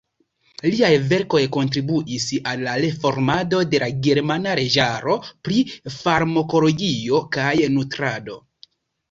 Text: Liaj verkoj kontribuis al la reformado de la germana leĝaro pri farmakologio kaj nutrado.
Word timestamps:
Liaj 0.75 0.87
verkoj 1.09 1.41
kontribuis 1.57 2.25
al 2.51 2.63
la 2.67 2.73
reformado 2.85 3.59
de 3.75 3.83
la 3.85 3.91
germana 4.09 4.55
leĝaro 4.61 5.15
pri 5.29 5.61
farmakologio 5.99 7.23
kaj 7.39 7.55
nutrado. 7.77 8.41